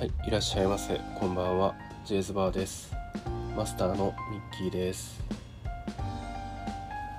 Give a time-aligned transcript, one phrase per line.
[0.00, 0.98] はい、いらっしゃいませ。
[1.18, 1.74] こんばんは。
[2.06, 2.90] ジェイズバーです。
[3.54, 5.20] マスターのミッキーです。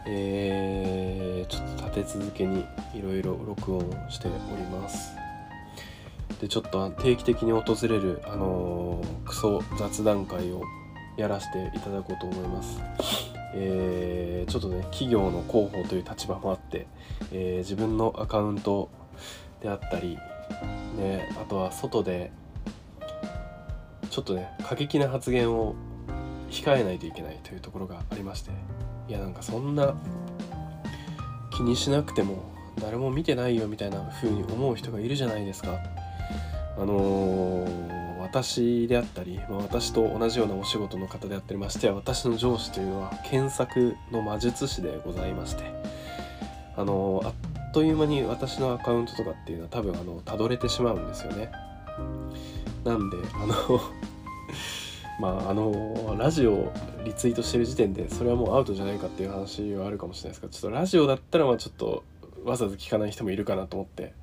[0.07, 5.13] えー、ちょっと立て続けにいろいろ録音しております。
[6.41, 10.63] で、ちょっと定期的に訪れる、あのークソ雑談会を
[11.17, 12.81] やらせていただこうと思います。
[13.53, 16.88] えーちょっとね、企業の広報という立場もあって、
[17.31, 18.89] えー自分のアカウント
[19.61, 20.17] であったり、
[20.98, 22.31] ね、あとは外で
[24.12, 25.74] ちょっとね過激な発言を
[26.50, 28.52] 控えないといけないというところがありまして
[29.08, 29.96] いやなんかそんな
[31.56, 35.80] 気にしなくても誰も見てないよみたいな風に思う人がいるじゃないですか。
[36.78, 45.64] あのー私であったり、まあ、私と同じようなお仕事の方であったりましてや私の上司というのは検索の魔術師でございまして
[46.78, 47.34] あのーあっ
[47.73, 51.52] という間に私のアカウントとかっていうのは多分あのたどれてしまうんですよね。
[52.84, 53.80] なんであの
[55.20, 56.72] まああのラジオ
[57.04, 62.04] リツイートしてる時点でそれはもうアウトじゃないかっていう話はあるかもしれないですけどちょっとラジオだったらまあちょっと
[62.44, 64.14] わざわざ聞かない人もいるかなと思って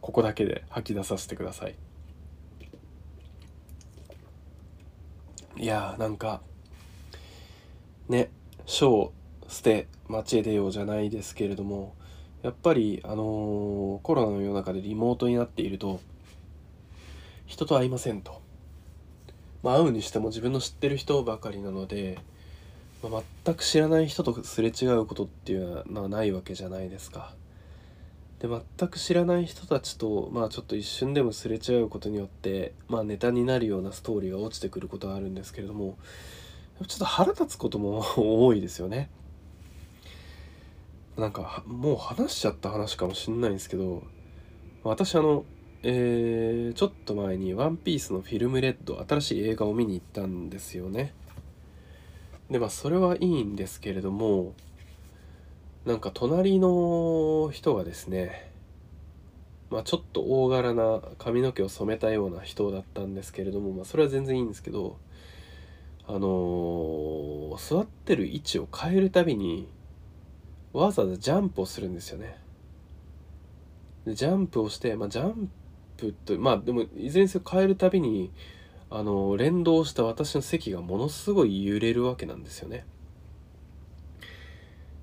[0.00, 1.74] ここだけで吐き出させてください。
[5.58, 6.40] いやーなんか
[8.08, 8.30] ね
[8.64, 9.12] 書
[9.48, 11.94] 捨て街へ出ようじゃないですけれども
[12.42, 16.00] やっぱりあのーコロナの世の中でリモートになっていると
[17.48, 18.40] 人と会いませんと、
[19.62, 22.18] まあ、会うにしても自分の知ってる人ばかりなので、
[23.02, 27.34] まあ、全く知らない人とすれ違うことっていうのはないわけじゃないですか。
[28.38, 35.98] で全く知らない人たちとまあちょっと一瞬でもすれ違うことによってまあネタになるようなストーリーが落ちてくることはあるんですけれども
[36.86, 39.10] ちょっと腹立つことも 多いですよね。
[41.16, 44.04] なんかもう話しちゃった話かもしんないんですけど
[44.84, 45.44] 私あの
[45.82, 51.14] えーちょっと前に「ワンピースのフィルムレッド新しい映画を見に行ったんですよね。
[52.50, 54.54] でまあそれはいいんですけれども
[55.84, 58.50] なんか隣の人がですね
[59.70, 64.96] まあちょっと大柄な髪の毛を染めたような人だったんですけれどもまあそれは全然いいんですけど
[66.06, 69.68] あのー座ってる位置を変えるたびに
[70.72, 72.38] わざわざジャンプをするんですよね。
[74.06, 75.50] ジャンプをして、まあ、ジャン
[75.98, 78.30] プとまあでもいずれにせよ変えるたびに
[78.90, 82.86] あの連動した私の席がものすごい揺れるわけなんですよね。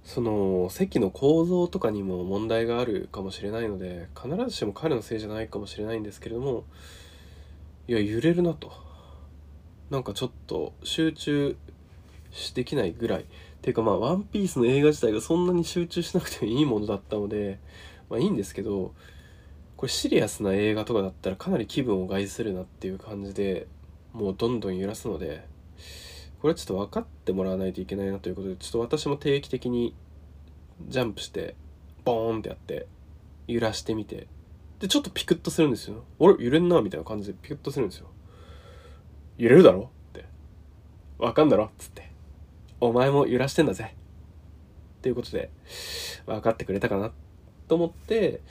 [0.03, 6.63] その席の構造とかにも問題があるかもしれないので必ずしも彼のせいじゃないかもしれないんですけれども
[7.87, 8.71] いや揺れるなと
[9.89, 11.57] なんかちょっと集中
[12.53, 13.25] できないぐらいっ
[13.61, 17.57] ていうかまあ「ワンピースの映画自体がそんなに集中しなくてもいいものだったので
[18.07, 18.93] まあいいんですけど
[19.77, 23.67] これシリアスな映画とかだったらかなり気分を害するなっていう感じで
[24.13, 25.45] もうどんどん揺らすので
[26.41, 29.95] これはちょっと分かってもらわないといけないなということでちょっと私も定期的に
[30.87, 31.55] ジャンプして
[32.03, 32.87] ボーンってやって
[33.47, 34.27] 揺らしてみて
[34.79, 38.07] でちょっとピクッとするんですよ「俺揺れんな」みたいな感じでピクッとするんですよ。
[39.37, 39.89] 揺れるだろ？
[40.09, 40.25] って。
[41.17, 41.65] わかんだろ？
[41.65, 42.09] っつって。
[42.79, 43.93] お前も揺らしてんだぜ。
[43.93, 45.49] っていうことで
[46.25, 47.11] 分かってくれたかな
[47.67, 48.41] と思って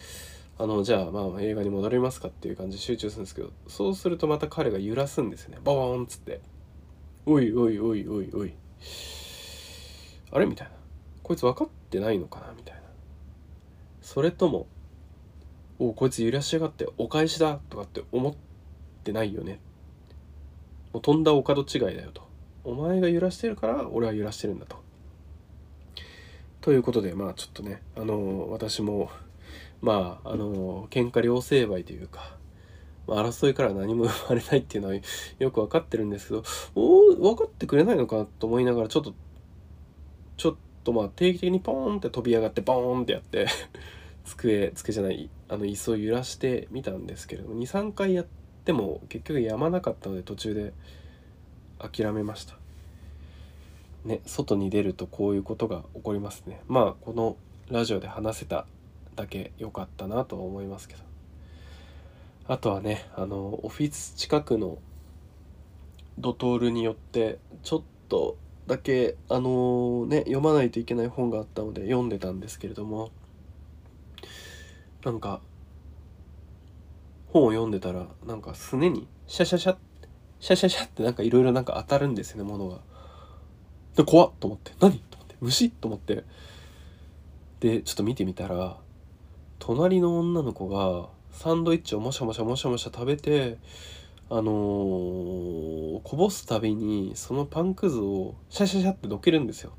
[0.57, 5.59] あのじゃあまあ映画に戻りますかっていう感じで集中するんですけどそうするとまた彼が揺らすんですよね。
[5.65, 6.41] ボーンっつって。
[7.27, 8.53] おいおいおいおいおい。
[10.31, 10.75] あれみたいな。
[11.23, 12.83] こいつ分かってないのかなみたいな。
[14.03, 14.67] それとも
[15.79, 18.35] おこいつ揺らしやがってお返しだとかって思っ
[19.03, 19.59] てないよね。
[20.93, 22.23] もうとんだお門違いだよと。
[22.63, 24.77] お前が揺らしてるから俺は揺らしてるんだと。
[26.61, 29.11] ということでまあちょっとねあの私も
[29.81, 32.37] まああの喧嘩両成敗というか、
[33.07, 34.95] まあ、争いから何も生まれないっていうのは
[35.39, 36.43] よく分かってるんですけど
[36.75, 39.15] お分かってくれないのかと思いながらちょっと
[40.37, 40.55] ちょっ
[40.85, 43.47] とまあ定期的にポーンって飛び上がってボーンってやって
[44.25, 48.27] 机机じゃないあの椅子を揺らしてみたんですけれども23回やっ
[48.65, 50.73] ても結局やまなかったので途中で
[51.79, 52.57] 諦めました。
[54.05, 56.61] ね外に出るとこういうことが起こりますね。
[56.69, 57.37] まあこの
[57.71, 58.67] ラジオで話せた
[59.15, 61.03] だけ良かったなと思いますけど。
[62.47, 64.77] あとはねあのオフィス近くの
[66.19, 73.11] ドトールによってちょっとだけあのね読まないといけない本があったので読んでたんですけれども
[75.05, 75.41] なんか
[77.29, 79.77] 本を読んでたらなんかすねにシャシャシャ
[80.39, 82.81] シャシャシャってなんかいろいろなんか当たるんですよねものが。
[83.97, 84.99] で怖っと思って何？
[84.99, 86.25] と思って虫と思って。
[87.61, 88.77] でちょっと見てみたら
[89.67, 93.57] 隣の女の子がサンドイッチをもしゃもしゃもしゃもしゃ食べて
[94.29, 99.73] あのー、こぼすたびにそのパンくずをシャシャシャってどけるんですよ。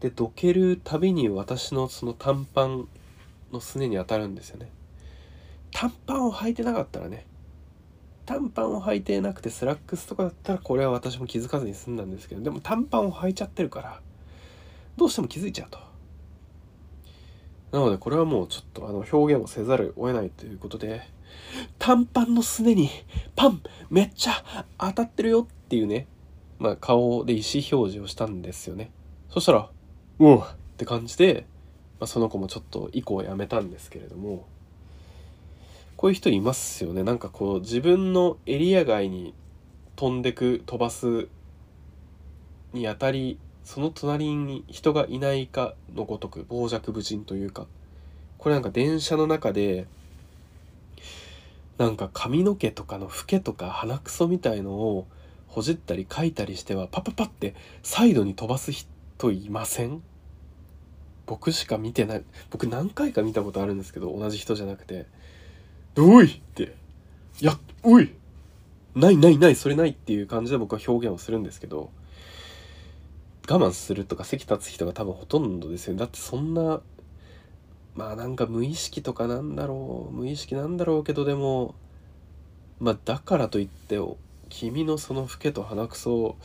[0.00, 2.88] でどけるたびに私のその短パン
[3.52, 4.70] のすねに当たるんですよね。
[5.70, 7.26] 短パンを履いてなかったらね
[8.24, 14.00] 短パンを履いてなくてスラックスとかだったらこれは私も気づかずに済んだんですけどでも短パンを履いちゃってるから
[14.96, 15.87] どうしても気づいちゃうと。
[17.72, 21.02] なのでこれはもうちょっとあの表現をせざるを得ないということで
[21.78, 22.90] 短パンのすねに
[23.36, 26.06] パンめっちゃ当たってるよっていうね
[26.58, 28.90] まあ顔で意思表示をしたんですよね。
[29.30, 29.70] そしたら
[30.18, 31.46] うおって感じで、
[32.00, 34.46] まあ、その子もちょっと以降やめたんですけれども
[35.96, 37.02] こういう人いますよね。
[37.02, 39.34] なんかこう自分のエリア外に
[39.96, 41.28] 飛んでく飛ばす
[42.72, 43.38] にあたり
[43.68, 47.66] その隣に人がいないかのごとく傍若無人というか
[48.38, 49.86] これなんか電車の中で
[51.76, 55.06] なんか髪の毛とかのフケとか鼻くそみたいのを
[55.48, 58.86] ほじったり書いたりしてはパパパってサイドに飛ばす人
[59.32, 60.02] いません？
[61.26, 62.24] 僕しか見てない。
[62.48, 65.04] 僕何回か見たことあるんですけど同じ人じゃなくて
[65.98, 66.74] 「おい!」って
[67.42, 68.14] 「やおい。
[68.94, 71.90] ないないないそれない」っていう感じで僕は表現をするんですけど。
[73.50, 76.82] 我慢するとか席立つ人が多分ほとんどですよだってそんな
[77.98, 80.14] まあなんか無意識とかなんだろう。
[80.14, 81.74] 無意識なんだろうけどでも
[82.78, 83.98] まあだからといって
[84.50, 86.36] 君のその老けと鼻くそを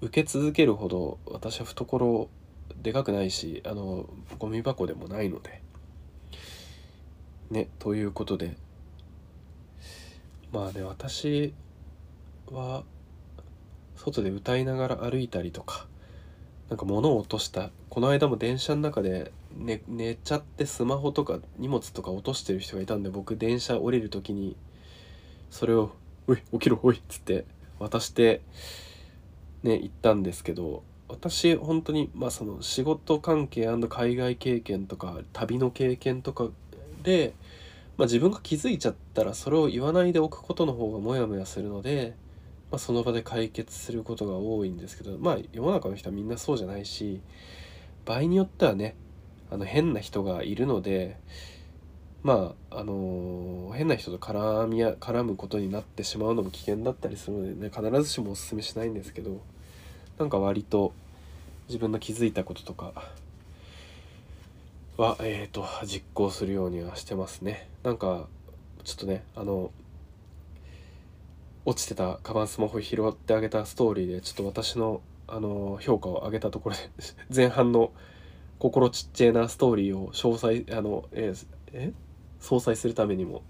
[0.00, 2.28] 受け続けるほど私は懐
[2.82, 4.08] でかくないしあの
[4.40, 5.62] ゴミ箱でもないので。
[7.50, 8.56] ねということで。
[10.50, 11.54] まあね私
[12.50, 12.82] は
[13.94, 15.86] 外で歌いながら歩いたりとか
[16.68, 17.70] なんか物を落とした。
[17.88, 24.56] この間も電車の中で寝寝ちゃってスマホとか荷物とか落としてる人がいたんで僕電車降りる時に
[25.50, 25.92] それを
[26.28, 27.44] 「おい起きろおい」っつって
[27.78, 28.42] 渡して
[29.62, 36.48] ね行ったんですけど私本当にまあその仕事関係海外経験とか旅の経験とか
[37.02, 37.34] で、
[37.96, 42.14] まあ、自分が気づいちゃったらそれを言わないでおくことの方がモヤモヤするので
[42.70, 47.20] まあ、その場で解決することが多いんですけどまあ世の中の人はみんなそうじゃないし
[48.04, 48.94] 場合によってはね
[49.50, 51.18] あの変な人がいるので
[52.22, 59.40] まああのー、変な人と絡みや絡むことになってしまうのも危険だったりするのでね必ずしもおすすめしないんですけど
[60.18, 60.92] なんか割と
[61.68, 62.92] 自分の気づいたこととか
[64.96, 67.68] はえっ、ー、と実行するようにはしてますね。
[67.84, 68.26] なんか
[68.82, 69.70] ちょっとねあの
[71.68, 76.80] 落ちてたカバンスマホ拾ってあげたストーリーでちょっと私のあの評価を上げたところで
[77.34, 77.92] 前半の
[78.58, 81.34] 心ちっちゃいなストーリーを詳細あのえ
[81.72, 81.92] え？
[82.40, 83.42] 相殺するためにも。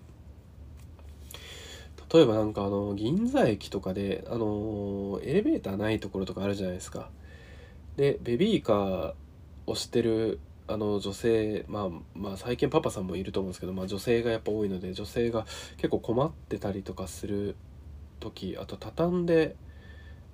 [2.12, 7.10] 例えばなんかあの銀座駅とかであのエレベーターないところとかあるじゃないですか。
[7.96, 9.14] でベビーカー
[9.66, 17.54] をしてるあの女性まあまあ最近パパさんもいると思うんですけど、まあ、女性がやっぱ多いので女性が結構困ってたりとかする
[18.18, 19.56] 時あと畳んで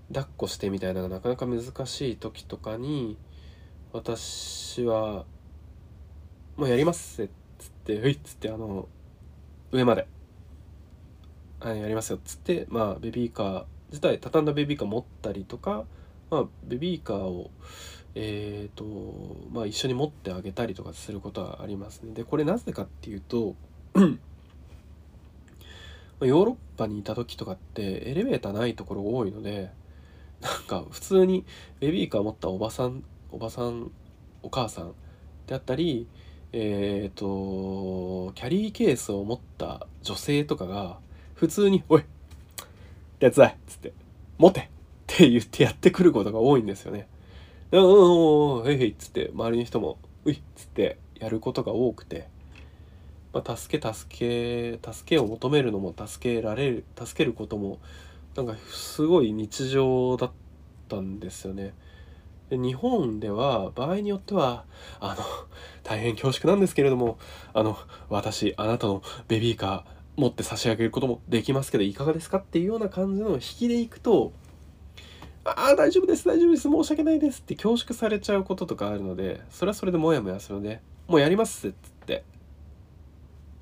[0.08, 3.16] 抱っこしてみたいなのがなかなか難しい時とかに
[3.92, 5.24] 私は
[6.56, 8.88] 「もうやります」っつって「はい」っつってあの
[9.72, 10.06] 上まで
[11.60, 15.84] 「はいやりますよ」っつってまあベビーカー自体畳んだベビーカー持ったりとか、
[16.30, 17.50] まあ、ベビーカーを
[18.16, 18.84] えーと
[19.50, 22.14] まあ、一緒に持ってあげたりとかすることはありますね。
[22.14, 23.56] でこれなぜかっていうと
[26.20, 29.70] ヨーロッパにいた時とかってエレベーターないところ多いので
[30.40, 31.44] なんか普通に
[31.80, 33.90] ベビーカー持ったおばさんおばさん
[34.42, 34.92] お母さん
[35.46, 36.06] であったり
[36.52, 40.98] えっ、ー、とキャリーケースを持った女性とかが
[41.34, 42.04] 普通に「おい
[43.18, 43.92] 手伝い!」っつって
[44.38, 44.64] 「持て!」っ
[45.06, 47.08] て言ってやってくることが多いんですよね。
[47.72, 52.28] うんうんうんへいへいっつって周りの人も「うい!」っつってやることが多くて
[53.34, 57.80] まあ、助け助け助けを求めるのも助けられる助けることも
[58.36, 60.30] なんかすごい日常だっ
[60.88, 61.74] たんですよね。
[62.50, 64.64] で日本では場合によっては
[65.00, 65.24] あの
[65.82, 67.18] 大変恐縮なんですけれども
[67.52, 67.76] あの
[68.08, 69.82] 私あなたのベビーカー
[70.16, 74.32] 持って差し上げることもできますけどいかがですかっていうような感じの引きでいくと
[75.44, 81.88] ああ大丈夫です大丈夫です申し訳ないですって恐縮されちゃうこととかあるのでそれはそれでモヤモヤするのでもうやりますって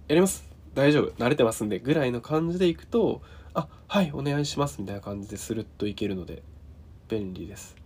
[0.08, 0.44] やります
[0.74, 3.22] 大丈夫慣れてますんでぐらいの感じでいくと
[3.54, 6.42] あはいお願いしますみたいな感じでスルッといけるので
[7.08, 7.76] 便利です。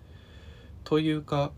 [0.85, 1.50] というか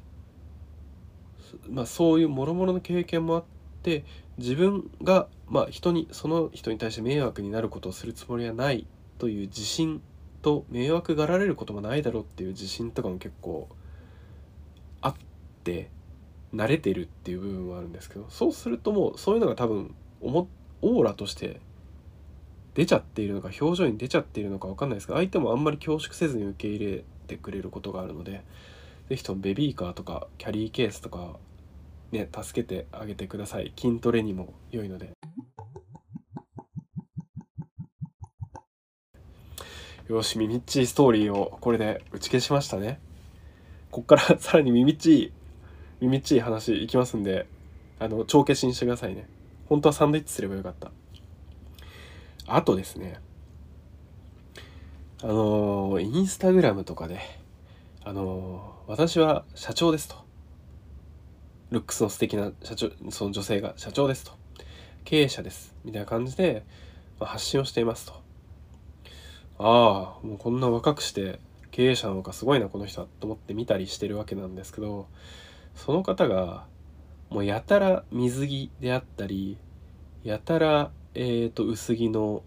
[1.69, 3.45] まあそういうもろもろの経験もあっ
[3.83, 4.05] て
[4.39, 8.87] 自分がまあ人にその人に対して迷惑になることをするつもりはない
[9.19, 10.01] という自信
[10.41, 13.69] と迷惑がられることもないだろうっていう自信とかも結構
[15.03, 15.15] あっ
[15.65, 15.91] て
[16.55, 21.61] 慣れてるっていう部分はあるんですけどそうするともうそういうのが多分オーラとして
[22.75, 28.43] 出ちゃっているのか表情に出ちゃっているのか分かんないですけど相手もあんまり恐縮せずに受け入れてくれることがあるので
[29.09, 31.37] 是非ともベビーカーとかキャリーケースとか
[32.13, 33.73] ね助けてあげてください。
[33.77, 35.13] 筋トレにも良いので。
[40.09, 42.99] よしミミッチーストーリーをこれで打ち消しましたね。
[43.91, 45.33] こっから さらにミミッチー
[46.01, 47.47] ミミッチい話いきますんで
[47.99, 49.29] あの帳消しにしてくださいね。
[49.69, 50.91] 本当はサンドイッチすればよかった。
[52.47, 53.21] あとですね
[55.23, 57.21] あのインスタグラムとかで
[58.05, 60.17] あの私は社長ですと。
[61.71, 64.33] ルックスの素敵な社長その女性が社長ですと。
[65.05, 65.75] 経営者です。
[65.85, 66.65] みたいな感じで、
[67.21, 68.13] 発信をしていますと。
[69.59, 75.09] ああもうこんな若くして経営者なのかすごいなこの人はと思って見たりしてるわけなんですけど
[75.75, 76.67] その方が
[77.31, 79.59] もうやたら水着であったり
[80.25, 82.43] やたら、えーと、薄着の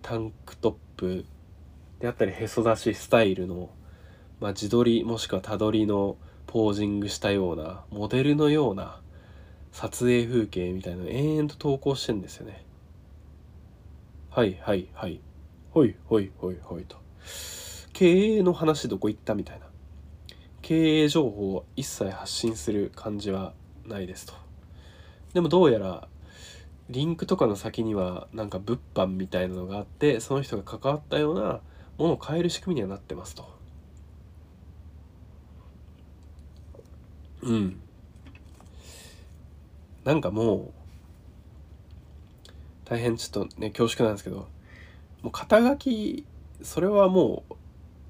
[0.00, 1.24] タンクトップ
[2.00, 3.70] であったりへそ出しスタイルの、
[4.40, 9.00] まあ、自撮りもしくはたどりのポージングしたようなモデルのような
[9.70, 12.64] 撮影風景みたいなのを延々と投稿してんですよね。
[14.30, 15.20] はいはいはい。
[15.70, 16.96] ほいほいほいほいと。
[17.92, 19.66] 経営の話どこ行ったみたいな。
[20.60, 23.54] 経営情報を一切発信する感じは
[23.86, 24.34] ないですと。
[25.34, 26.08] でもどうやら
[26.90, 31.60] リンクとかの先にはなんか物販みたいなのがあってその人が関わったような
[31.96, 33.50] ものを変える仕組みにはなってますと。
[37.42, 37.80] うん。
[40.04, 40.72] なんかもう
[42.84, 44.48] 大変ちょっとね恐縮なんですけど
[45.22, 46.26] もう肩書き
[46.62, 47.54] それはもう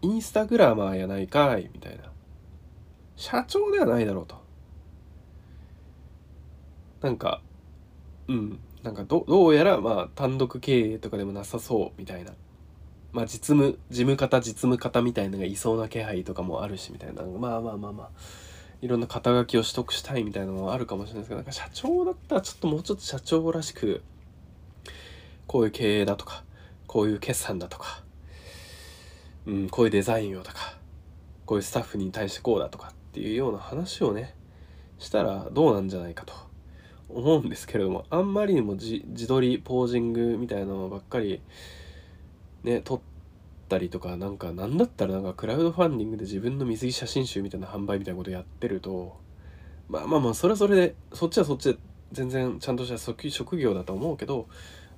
[0.02, 2.04] インスタグラマーやないかいみたいな。
[3.14, 4.41] 社長ではないだろうと。
[7.02, 7.40] なんか
[8.28, 8.58] うん。
[8.82, 12.32] なんかどどうやらまあ単独経営とかでもなさそうみたいな。
[13.12, 17.22] まあ実務事務方実務方みたいなのがいそうな気配とかもあるしみたいな。
[17.22, 18.10] まあまあまあまあ。
[18.82, 24.02] いろんな肩書きを取得したいみたいなのもあるかもしれないですけどなんか社長だったらちょっともうちょっと社長らしく
[25.46, 26.42] こういう経営だとか
[26.88, 28.02] こういう決算だとか、
[29.46, 30.76] うん、こういうデザインをとか
[31.46, 34.34] こういうスタッフに対してこうだとかっていうような話をね
[34.98, 36.34] したらどうなんじゃないかと。
[37.14, 41.40] 思うんですけれどもあんまりにも自撮りポージングみたいなのばっかり
[42.64, 43.00] ね撮っ
[43.68, 49.16] たりとかなんかなんだったらなんかクラウドファンディングで自分の水着写真集みたいな販売みたいなことやってると
[49.88, 51.78] まあまあまあそれはそれでそっちはそっちで
[52.12, 52.98] 全然ちゃんとした
[53.30, 54.48] 職業だと思うけど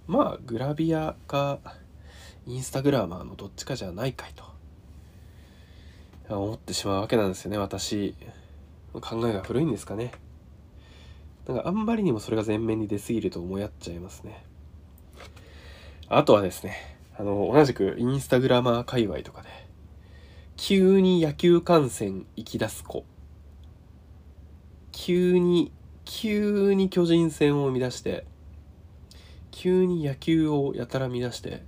[0.07, 1.59] まあグラビアか
[2.47, 4.45] インスタグラマーのどっちかじゃないかいと
[6.29, 8.15] 思ってしまうわけなんですよね私。
[9.01, 10.13] 考えが古いんですかね。
[11.47, 14.45] なんかあんまりにもそれが前面に出過ぎると思いやっちゃいますね。
[16.09, 16.77] あとはですね
[17.17, 19.49] あの同じくインスタグラマー界隈とかで
[20.57, 23.05] 急に野球観戦行き出す子。
[24.93, 25.73] 急に
[26.05, 28.25] 急に巨人戦を生み出して
[29.51, 31.63] 急に野球をやたら見出して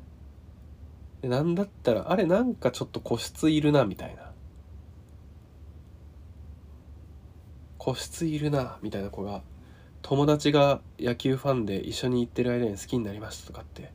[1.23, 4.33] なんだったらあれなんかちょっと個室いるなみたいな。
[7.79, 9.43] 個室いるなみたいな子が
[10.09, 13.91] 友達が野球ファンで一緒に行ってる間に好きになりましたとかって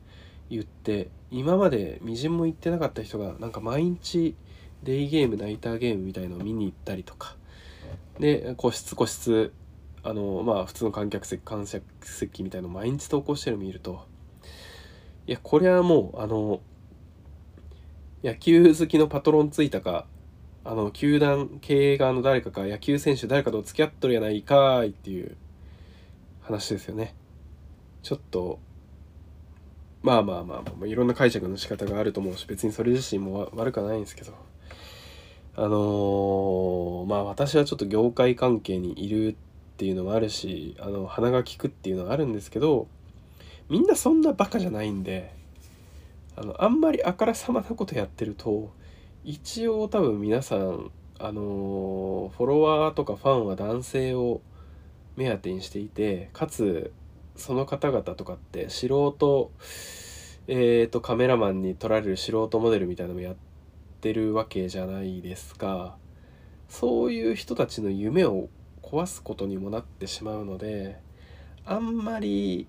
[0.50, 4.36] 言って今までみじんも行ってなかった人がなんか毎日
[4.82, 7.34] デイゲームナイターゲームみたいのを見に行ったりとか
[8.20, 9.54] で個室個室
[10.02, 14.06] あのまあ普通の観客席観客席みたいの毎日投稿してるの見ると
[15.26, 16.60] いやこれはもうあの
[18.22, 20.04] 野球好きのパトロンついたか
[20.62, 25.38] あの球団経営側の誰かか野球選手誰かと付き合っとるやないかいっていう
[26.42, 27.14] 話ですよね。
[28.02, 28.58] ちょっと
[30.02, 34.32] まあまあまあまあいろんな解釈の仕方があると思うし別にそれ自身も悪くはないんですけど。
[35.54, 39.34] あのー、まあ私はちょっと業界関係にいるっ
[39.76, 42.88] ていうのもあるしあの鼻が利くっていうのはあるんですけど
[43.68, 45.34] みんなそんなバカじゃないんで
[46.36, 48.72] あのあんまりあからさまなことやってると
[49.24, 54.40] 一応多分皆さんあのフォロワーとかファンは男性を
[55.16, 56.92] 目当てにしていてかつ
[57.36, 59.50] その方々とかって素人
[60.48, 63.36] えーと、カメラマンに撮られる素人モデルみたいなのもやっ
[64.00, 65.96] てるわけじゃないですか。
[66.68, 68.48] そういう人たちの夢を
[68.82, 70.98] 壊すことにもなってしまうので
[71.66, 72.66] あんまり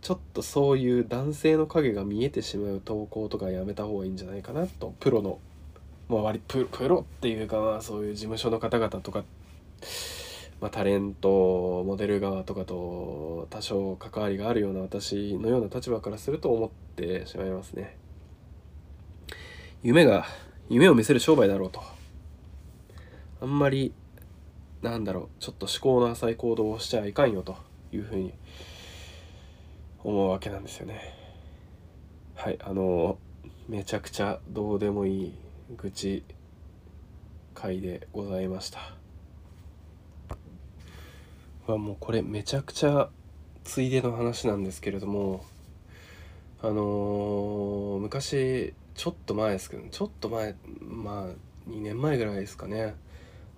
[0.00, 4.94] ちょっとそういう男性の影が見えてしまう投稿とかやめた方がいいんじゃないかなと。
[5.00, 5.38] プロの
[6.08, 9.22] まあ割ププロっていうかまあそういう事務所の方々とか、
[10.60, 17.96] まあ、タレントモデル側とかと多少関わりがあるような私のような立場からすると思ってしまいますね。
[19.82, 20.26] 夢が
[20.68, 21.80] 夢を見せる商売だろうと。
[23.40, 23.94] あんまり
[24.82, 27.56] なんだろうちょっと思考の浅い行動をしちゃいかんよと
[27.92, 28.34] いうふうに
[30.02, 31.14] 思うわけなんですよね。
[32.34, 33.18] はいあの
[33.68, 35.34] めちゃくちゃどうでもいい
[35.76, 36.24] 愚痴
[37.54, 38.97] 会でございました。
[41.72, 43.10] はもうこれめちゃくちゃ
[43.64, 45.44] ついでの話なんですけれども
[46.62, 52.94] あのー、昔ちょっと前ですけどちょっと前まあ2年前ぐらいですかね。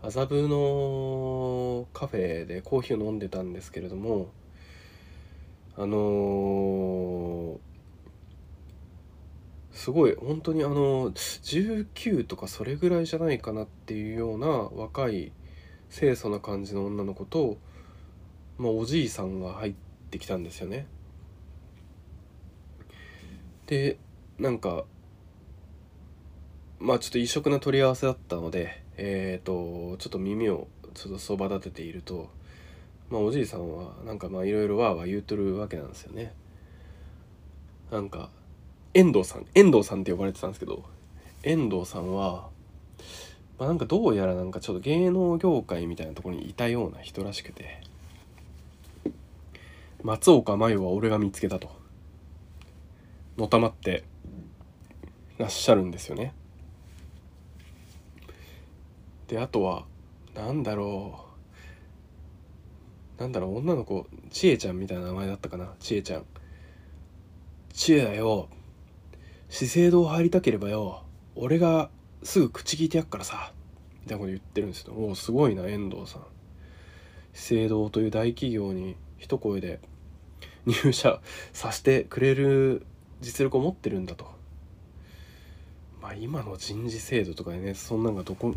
[0.02, 4.30] 麻布のカフェでコーヒーを飲んでたんですけれども
[5.76, 7.58] あのー、
[9.72, 15.32] すごい本当にあの19とかそれぐらいじゃないかなっていうような若い
[15.90, 17.58] 清楚な感じの女の子と、
[18.60, 19.74] まあ、おじいさんが入っ
[20.10, 20.86] てきたんですよね。
[23.66, 23.96] で
[24.38, 24.84] なんか
[26.78, 32.28] まあちょっと異色な取り合わせだったのでえっ、ー、とちょっと耳をちょっとそば立てていると
[33.08, 36.34] まあおじいさんはなんかまあいろいろわーわー言うとるわけなんですよね。
[37.90, 38.28] なんか
[38.92, 40.84] 遠藤さん遠藤さんって呼ばれてたんですけど
[41.44, 42.50] 遠藤さんは、
[43.58, 47.88] まあ、なんかどうやらなんかちょっと芸能業界みたいなところにいたような人らしくて
[50.02, 51.70] 松岡真優は俺が見つけたと。
[53.36, 54.04] のたまって
[55.38, 56.34] らっしゃるんですよね。
[59.28, 59.84] であとは
[60.34, 61.24] 何だろ
[63.18, 63.20] う。
[63.20, 65.74] なんだろう女の子ちえちゃんみたいな名前だったかな。
[65.78, 66.24] ちえちゃん。
[67.72, 68.48] ちえだよ。
[69.48, 71.04] 資生堂入りたければよ。
[71.34, 71.90] 俺が
[72.22, 73.52] すぐ口聞いてやっからさ。
[74.02, 74.94] みたいなこと言ってるんですよ。
[74.94, 76.22] おおすごいな遠藤さん。
[77.32, 79.80] 資生堂という大企業に一声で
[80.66, 81.20] 入社
[81.52, 82.86] させてくれる
[83.20, 84.26] 実力を持ってるんだと。
[86.00, 88.54] まあ今の人事制度とかでねそんなんがどこ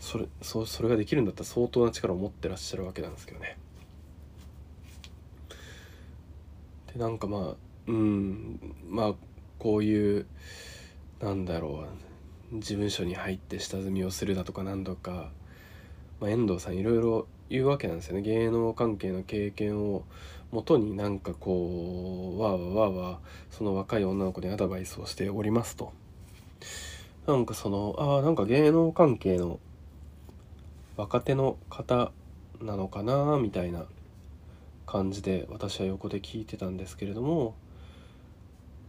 [0.00, 3.58] それそそれができるんだったら相当な力を持ってらっしゃるわけなんですけどね。
[6.92, 7.54] でなんかまあ
[7.86, 9.14] うんまあ
[9.58, 10.26] こういう
[11.20, 11.86] なんだろ
[12.52, 15.30] う事務所に入って下積みをするだとか何度か、
[16.20, 18.22] まあ、遠藤さんいろいろ言うわけなんですよね。
[18.22, 20.04] 芸能関係の経験を
[20.52, 25.92] もとになんかこうわーわーわーわーその若い女の子にアドバイスをしておりますと
[27.26, 29.58] なんかそのああなんか芸能関係の
[30.96, 32.12] 若手の方
[32.60, 33.84] なのかなみたいな
[34.86, 37.54] 感じで私は横で聞いてたんですけれども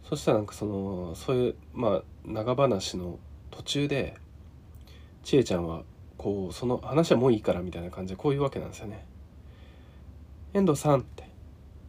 [0.08, 3.18] そしたらなんかそのそういうまあ長話の
[3.50, 4.16] 途中で
[5.24, 5.82] 千恵ちゃんは
[6.16, 9.04] こうその話はもういいからみたいな感じでこういうわけなんですよね。
[10.54, 11.28] 遠藤さんって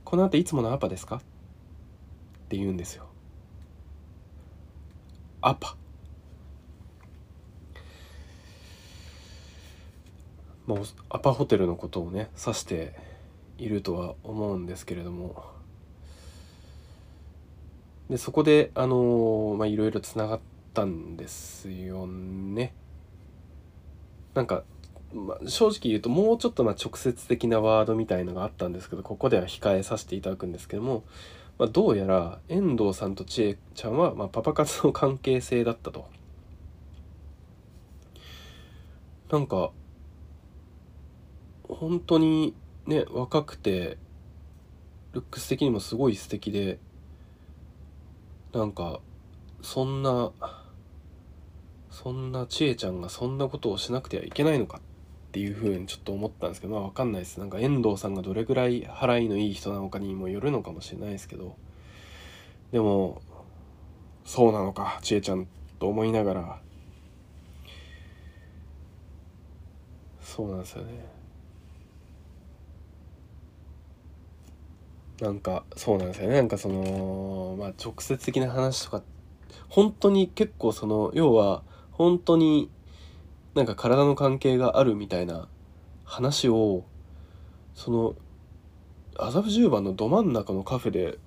[0.07, 1.17] この後いつものアパですか？
[1.17, 1.19] っ
[2.47, 3.09] て言うんですよ。
[5.41, 5.75] アパ。
[10.65, 12.95] もうアパホテルのことをね指して
[13.57, 15.43] いるとは思うんですけれども。
[18.09, 20.39] でそこであのまあいろいろつながっ
[20.73, 22.73] たんですよね。
[24.35, 24.63] なんか、
[25.13, 31.03] まあ、正直言うともうちょっとま直接的なワードみたいのがあったんですけどここでは控えさせていただくんですけども、
[31.57, 36.09] まあ、どうやら遠藤さんと千恵ちゃんは、まあ、パパ活の関係性だったと。
[39.29, 39.71] なんか
[41.67, 43.97] 本当にね若くて
[45.11, 46.79] ルックス的にもすごい素敵で
[48.53, 49.01] なんか
[49.61, 50.31] そんな
[51.91, 54.79] そんな千恵ちゃんがそんなことをしなくてはいけないのか
[55.37, 57.39] ていうふうにちょっと思ったんですけどまあ分かんないです。
[57.39, 61.55] なんか遠藤さんがどれぐらい払いのいい人なのかにもよるのかもしれないですけど。
[62.71, 63.21] でも
[64.25, 65.47] そうなのか千恵ちゃん
[65.77, 66.59] と思いながら。
[70.21, 71.05] そうなんですよね。
[75.21, 76.35] なんかそうなんですよね。
[76.37, 79.03] なんかそのまあ直接的な話とか
[79.69, 82.71] 本当に結構その要は本当に
[83.57, 85.47] なんか体の関係があるみたいな
[86.03, 86.85] 話を
[87.73, 88.15] その
[89.17, 91.17] 麻布十番のど真ん中のカフェで、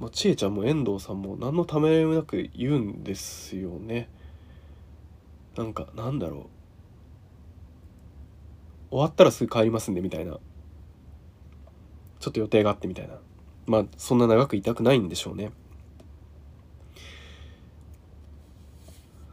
[0.00, 4.08] まあ、千恵ちゃんも遠藤さんも何のためもなく言うんですよね。
[5.56, 6.40] なんかなんだろう。
[8.90, 10.40] 終わったらすぐ帰りますんでみたいな。
[12.18, 13.18] ちょっと予定があってみたいな。
[13.66, 15.52] まあそんな長くいたくないんでしょうね。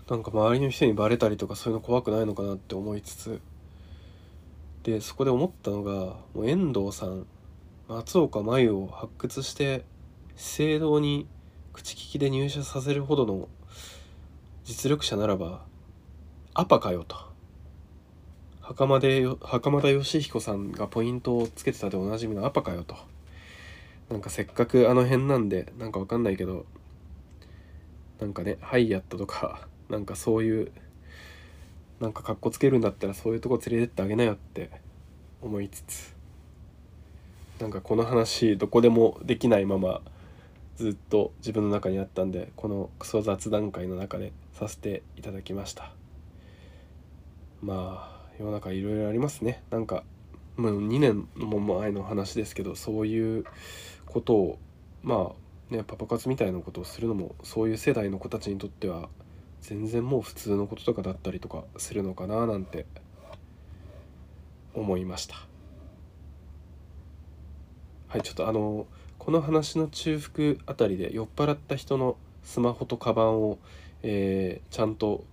[0.09, 3.41] なんか周りの人にバレたりとかそういうの怖くないのかなって思いつつ
[4.83, 5.91] でそこで思ったのが
[6.33, 7.25] もう遠藤さん
[7.87, 9.85] 松岡真優を発掘して
[10.35, 11.27] 資生堂に
[11.71, 13.47] 口利きで入社させるほどの
[14.65, 15.63] 実力者ならば
[16.53, 17.15] アパかよと。
[18.61, 22.95] 袴で袴田義彦さんがポイントをつけてたでおなじみのアパかよと。
[24.09, 26.65] なんかせっかくあの辺なんでなんかわかんないけど
[28.19, 30.71] なんかねハイヤットとかなんかそういう
[31.99, 34.71] なんかかっこつけるんだったらそういうとこ連れてってあげなよって
[35.39, 36.15] 思いつつ
[37.60, 40.01] なんかこの話どこでもできないまま
[40.77, 45.91] ずっと自分の中にあったんでこのクソ雑談会の中でさせていただきました。
[47.62, 49.62] まあ世の中いろいろありますね。
[49.69, 50.03] なんか
[50.58, 53.45] もう2年も前の話ですけどそういう
[54.08, 54.60] ことを
[55.03, 55.34] ま
[55.71, 59.10] あねパパ活みたいなことをするのもそういう世代の子たちにとっては
[59.63, 62.86] 全然もう普通のこととかだったりとかするのかななんて
[64.73, 65.36] 思いました。
[68.10, 68.86] はいちょっとあの
[69.17, 73.58] この話の中腹あたりで酔っ払った人のスマホとカバンを、
[74.04, 75.23] えー、ちゃんと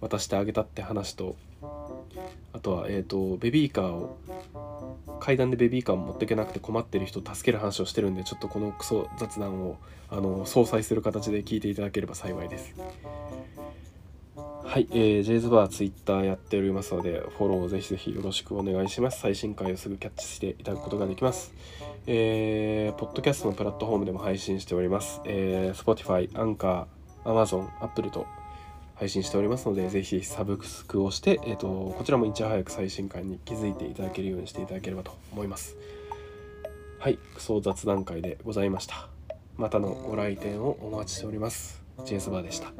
[0.00, 1.34] 渡してあげたって話と
[2.52, 4.18] あとは、えーと、ベビーカーを
[5.20, 9.78] 階段でベビーカー持っていけなくて困ってる人を助ける話をしてるんでちょっとこのクソ雑談を
[10.10, 12.74] あの相殺する形で聞いていただければ幸いです。
[14.64, 19.20] はい、えー、ジェイズバーツイッターやっておりますので、フォローをぜひぜひよろしくお願いします。
[19.20, 21.52] 最新回をすぐキャッチしていただくことができます。
[22.06, 25.20] えー、ポッドキャストのプラットフォームでも配信しております。
[25.26, 26.86] えー、Spotify、Anchor、
[27.24, 28.26] Amazon、Apple と
[28.94, 35.76] 配信しておりますので、ぜひサブスクをして、えーと、こちらもいち早く最新回に気づいていただけるようにしていただければと思います。
[36.98, 39.08] はい、クソ雑談会でございました。
[39.56, 41.82] またのご来店をお待ちしております。
[42.04, 42.72] ジェイスバーでした。